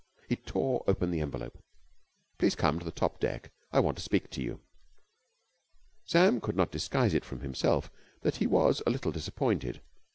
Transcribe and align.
He 0.27 0.35
tore 0.35 0.83
open 0.87 1.11
the 1.11 1.21
envelope. 1.21 1.59
"Please 2.39 2.55
come 2.55 2.77
up 2.77 2.79
to 2.81 2.85
the 2.85 2.91
top 2.91 3.19
deck. 3.19 3.51
I 3.71 3.79
want 3.79 3.97
to 3.97 4.03
speak 4.03 4.31
to 4.31 4.41
you." 4.41 4.59
Sam 6.05 6.41
could 6.41 6.55
not 6.55 6.71
disguise 6.71 7.13
it 7.13 7.23
from 7.23 7.41
himself 7.41 7.91
that 8.21 8.37
he 8.37 8.47
was 8.47 8.81
a 8.87 8.89
little 8.89 9.11
disappointed. 9.11 9.79